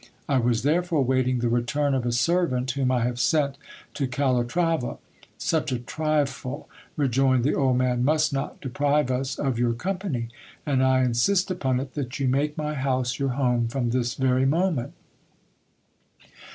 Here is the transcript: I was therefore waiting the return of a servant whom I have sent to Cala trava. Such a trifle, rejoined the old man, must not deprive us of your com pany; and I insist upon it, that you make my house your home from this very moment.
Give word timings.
I 0.27 0.39
was 0.39 0.63
therefore 0.63 1.03
waiting 1.03 1.37
the 1.37 1.47
return 1.47 1.93
of 1.93 2.07
a 2.07 2.11
servant 2.11 2.71
whom 2.71 2.89
I 2.89 3.03
have 3.03 3.19
sent 3.19 3.59
to 3.93 4.07
Cala 4.07 4.43
trava. 4.45 4.97
Such 5.37 5.71
a 5.71 5.77
trifle, 5.77 6.67
rejoined 6.97 7.43
the 7.43 7.53
old 7.53 7.77
man, 7.77 8.03
must 8.03 8.33
not 8.33 8.59
deprive 8.61 9.11
us 9.11 9.37
of 9.37 9.59
your 9.59 9.73
com 9.73 9.99
pany; 9.99 10.29
and 10.65 10.83
I 10.83 11.03
insist 11.03 11.51
upon 11.51 11.79
it, 11.79 11.93
that 11.93 12.19
you 12.19 12.27
make 12.27 12.57
my 12.57 12.73
house 12.73 13.19
your 13.19 13.29
home 13.37 13.67
from 13.67 13.91
this 13.91 14.15
very 14.15 14.47
moment. 14.47 14.93